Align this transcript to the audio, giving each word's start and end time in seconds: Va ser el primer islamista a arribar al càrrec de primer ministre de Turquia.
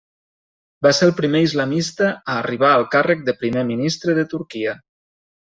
Va 0.85 0.93
ser 0.99 1.03
el 1.07 1.13
primer 1.19 1.41
islamista 1.49 2.09
a 2.15 2.37
arribar 2.45 2.73
al 2.79 2.89
càrrec 2.97 3.23
de 3.29 3.39
primer 3.45 3.67
ministre 3.71 4.21
de 4.23 4.29
Turquia. 4.37 4.79